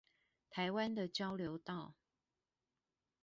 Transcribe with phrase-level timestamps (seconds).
[0.49, 1.93] 台灣的交流道